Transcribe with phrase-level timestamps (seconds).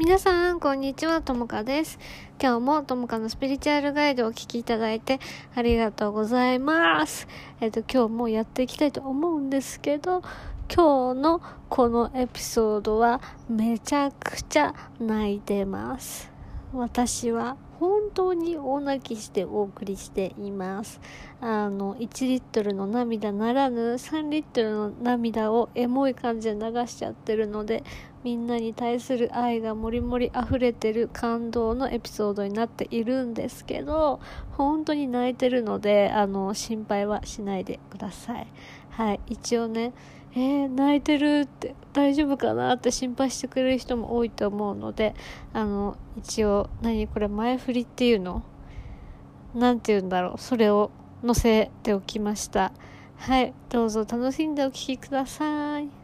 [0.00, 1.98] 皆さん、こんにちは、ともかです。
[2.40, 5.20] 今日もともかのスピリチュアルガイドをお聴きいただいて
[5.54, 7.28] ありがとうございます。
[7.60, 10.22] えっと、今日もやっていきたいと思うんですけど、
[10.74, 16.30] 今日のこのエピソードはめちゃくちゃ泣いてます。
[16.72, 21.00] 私は本当に大泣きしてお送りしています。
[21.40, 27.82] あの、1リットルの涙ならぬ3リットルの涙をエモい感じで流しちゃってるので、
[28.22, 34.20] みんなに対する愛がもりもり溢れてる感動のエピソードになっているんですけど、
[34.52, 38.46] 本当に泣いてるので、あの、心配はしないでください。
[38.90, 39.94] はい、一応ね、
[40.32, 45.14] えー、泣いてるって大丈夫かなって心配してくれる人も多いと思うので
[45.52, 48.44] あの一応何これ前振りっていうの？
[49.54, 50.38] 何て言うんだろう？
[50.38, 50.92] それを
[51.26, 52.72] 載せておきました。
[53.16, 55.99] はいどうぞ楽しんでお聴きください。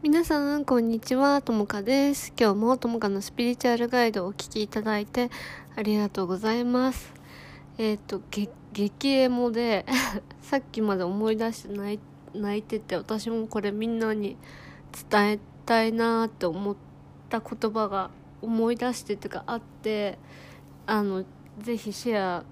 [0.00, 1.42] 皆さん、こんにちは。
[1.42, 2.32] ともかです。
[2.38, 5.28] 今日もともかのスピリチュアルガイドをお聴きいただいて
[5.74, 7.12] ありがとうございます。
[7.78, 8.22] えっ、ー、と、
[8.72, 9.84] 激エモで
[10.40, 12.00] さっきまで思い出して泣い
[12.32, 14.36] 泣いてて、私もこれみんなに
[15.10, 16.76] 伝えたいなって思っ
[17.28, 20.16] た言葉が思い出してとかあって、
[20.86, 21.24] あの、
[21.58, 22.44] ぜひシェア、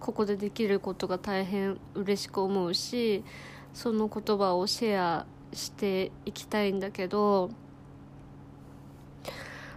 [0.00, 3.24] ここでできることが大変嬉しく思うし、
[3.72, 7.50] その言葉をシェアしていきたいんだけど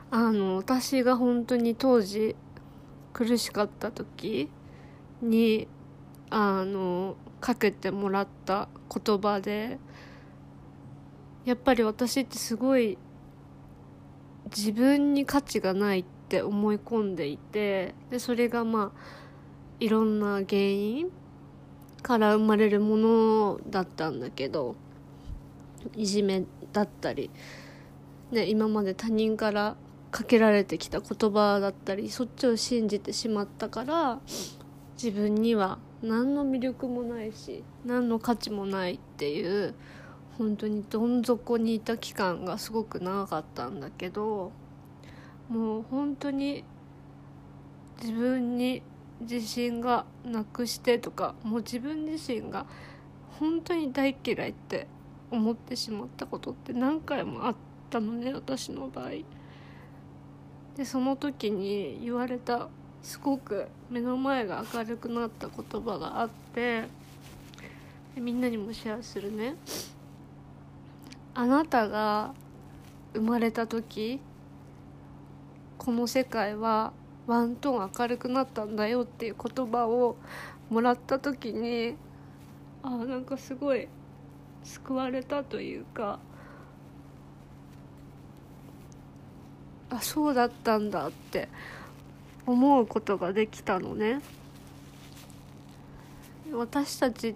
[0.09, 2.35] あの私が本当に当時
[3.13, 4.49] 苦しかった時
[5.21, 5.67] に
[6.29, 9.79] あのかけてもらった言葉で
[11.45, 12.97] やっぱり私ってすごい
[14.55, 18.99] 自分に価値がないって思い込んでいてでそれがまあ
[19.79, 21.11] いろんな原因
[22.01, 24.75] から生まれるものだったんだけど
[25.95, 26.43] いじめ
[26.73, 27.29] だったり、
[28.31, 29.75] ね、今まで他人から
[30.11, 34.19] かけられてきた言葉だったりそっちを信じてしまったから
[34.95, 39.75] 自分には何の魅力もないし何の価値もないっていう
[40.37, 44.51] 本当にどん底にいた期間がすごく長かったんだけど
[45.49, 46.63] もう本当に
[48.01, 48.83] 自分に
[49.21, 52.67] 自信がなくしてとかもう自分自身が
[53.39, 54.87] 本当に大嫌いって
[55.29, 57.55] 思ってしまったことって何回もあっ
[57.89, 59.11] たのね私の場合。
[60.75, 62.69] でその時に言われた
[63.01, 66.83] すごく目の前が明るくなった言葉があって
[68.15, 69.55] みんなにもシェアするね。
[71.33, 72.33] あなたが
[73.13, 74.19] 生まれた時
[75.77, 76.93] この世界は
[77.27, 80.15] ワントーン明るくなったんだよっていう言葉を
[80.69, 81.95] もらった時に
[82.83, 83.87] あなんかすごい
[84.63, 86.19] 救われたというか。
[89.89, 91.47] あそうだったんだって
[92.45, 94.21] 思うことができたのね。
[96.51, 97.35] 私たちっ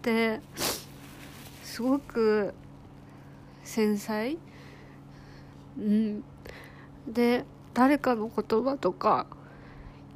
[0.00, 0.40] て
[1.64, 2.54] すごく
[3.64, 4.36] 繊細。
[5.78, 6.24] うん。
[7.08, 9.26] で誰かの言葉とか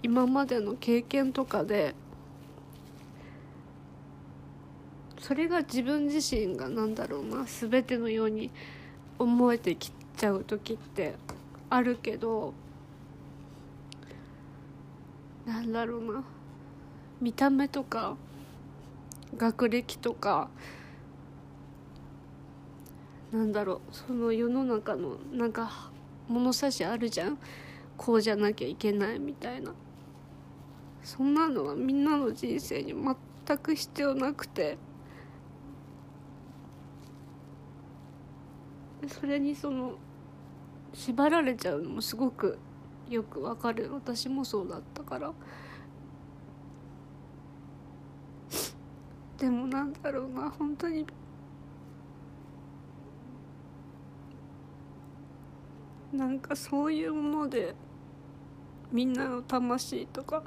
[0.03, 1.95] 今までの経験とかで
[5.26, 8.53] それが自分自身が何だろうな全てのように
[9.19, 11.16] 思えてきちゃう時って
[11.69, 12.54] あるけど
[15.44, 16.22] なんだろうな
[17.20, 18.16] 見た目とか
[19.37, 20.48] 学歴とか
[23.32, 25.91] なんだろうその世の中のなんか
[26.28, 27.38] 物差しあるじゃん
[27.97, 29.75] こうじゃなきゃいけないみたいな。
[31.03, 34.78] そんなのはみんなの人生に全く必要なくて。
[39.09, 39.94] それにその
[40.93, 42.59] 縛られちゃうのもすごく
[43.09, 43.93] よくわかる。
[43.93, 45.33] 私もそうだったから。
[49.38, 50.50] でもなんだろうな。
[50.50, 51.06] 本当に。
[56.12, 57.75] なんかそういうもので
[58.91, 60.43] みんなの魂とか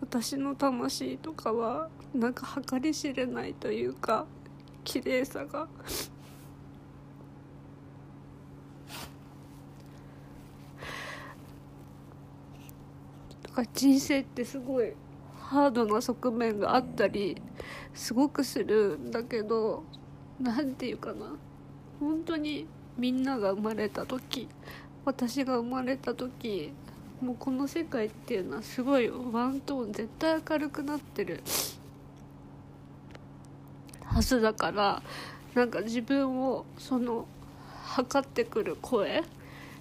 [0.00, 4.26] 私の魂とかはなんか計り知れないというか
[4.82, 5.68] 綺麗さが。
[13.54, 14.92] か人生ってすごい
[15.38, 17.40] ハードな側面があったり
[17.94, 19.84] すごくするんだけど
[20.40, 21.36] 何て言うかな
[22.00, 22.66] 本当に
[22.98, 24.48] みんなが生まれた時
[25.04, 26.72] 私が生まれた時
[27.20, 31.42] もうこの世界っていうのはすごいワントーン絶対明るくなってる
[34.04, 35.02] はずだから
[35.54, 37.26] なんか自分をその
[37.84, 39.22] 測ってくる声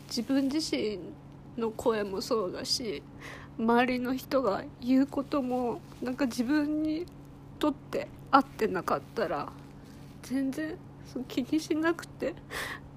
[0.08, 1.00] 自分自身
[1.58, 3.02] の声もそうだし
[3.58, 7.06] 周りの人が言うこともなんか自分に
[7.60, 9.52] とって合ってなかったら
[10.24, 10.76] 全然
[11.28, 12.34] 気にしなくて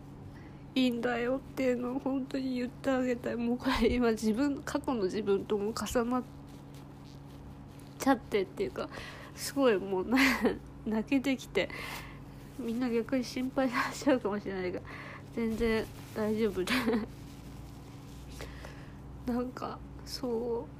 [0.74, 6.22] いいんだよっていうのを本当に言ってあげたいもうこれ今自分過去の自分とも重なっ
[7.98, 8.88] ちゃってっていうか
[9.34, 10.06] すごいもう
[10.86, 11.68] 泣けてきて
[12.58, 14.80] みんな逆に心配させちゃうかもしれないが
[15.36, 16.72] 全然大丈夫で
[19.26, 20.76] なんかそう。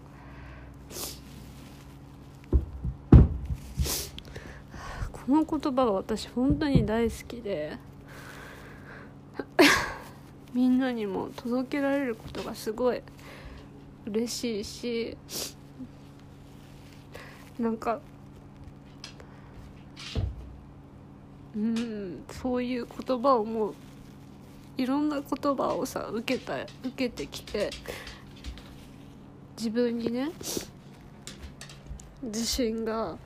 [5.26, 7.76] この言葉は私本当に大好きで
[10.55, 13.02] みんなにも届けられることがすごい
[14.06, 15.17] 嬉しいし
[17.58, 17.99] なんか
[21.56, 23.75] うんそういう言葉をもう
[24.79, 27.70] いろんな言葉をさ受けた受けてきて
[29.56, 30.31] 自分にね
[32.23, 33.17] 自信が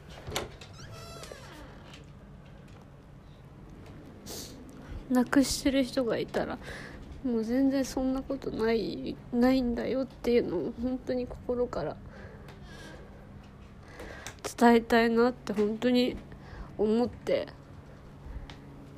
[5.10, 6.56] なくしてる人がいたら
[7.24, 11.96] もう全然そんなことないないんだよっていうのを本当に心から
[14.56, 16.16] 伝えたいなって本当に
[16.78, 17.48] 思って。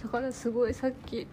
[0.02, 1.28] だからすごいさっき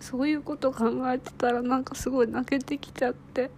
[0.00, 3.50] そういうこと考えてたらなんかすごい泣けてきちゃって。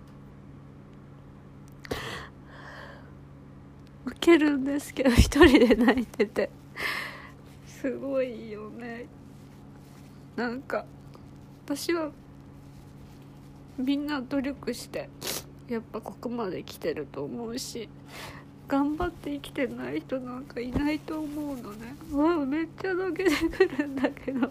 [4.28, 6.50] けるんですけど一人で泣いてて。
[7.66, 9.06] すごいよね。
[10.36, 10.84] なんか
[11.64, 12.10] 私は
[13.78, 15.08] みんな努力して
[15.68, 17.88] やっぱここまで来てると思うし
[18.66, 21.96] 頑張って生きてない人なんかいないと思うのね。
[22.10, 24.50] うわめっちゃ泣けてくるんだけど。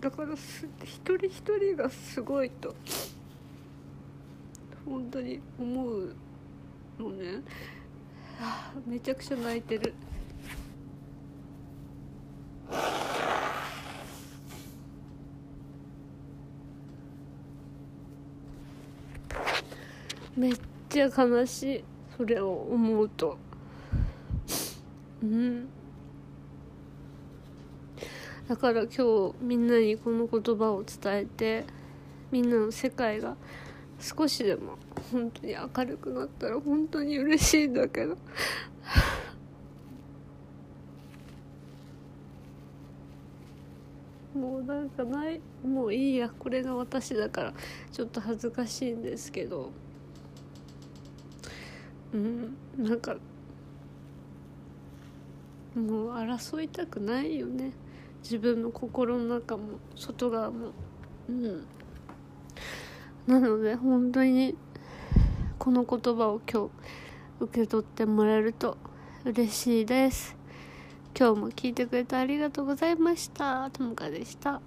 [0.00, 2.74] だからす一人一人がすごいと
[4.84, 6.14] 本当に思う
[6.98, 7.42] のね、
[8.40, 9.94] あ、めちゃくちゃ泣いてる。
[20.36, 20.56] めっ
[20.88, 21.84] ちゃ悲しい。
[22.16, 23.38] それを思うと。
[25.22, 25.68] うん。
[28.48, 31.64] だから今日みんなにこの言葉を伝えて
[32.30, 33.36] みんなの世界が
[34.00, 34.78] 少しでも
[35.12, 38.16] 本当に明るくなったら本当に嬉しいんだけど。
[44.34, 47.52] もうなんかないもういいやこれが私だから
[47.92, 49.70] ちょっと恥ずかしいんですけど。
[52.12, 53.16] うんなんか
[55.74, 57.72] もう争いたくないよね。
[58.22, 60.72] 自分の心の中も外側も。
[61.28, 61.66] うん。
[63.26, 64.56] なので本当に
[65.58, 66.70] この言葉を今日
[67.40, 68.76] 受け取ってもらえると
[69.24, 70.36] 嬉しいです。
[71.18, 73.70] 今日も聞いてくれてありがとうございました。
[73.70, 74.60] ともかでした。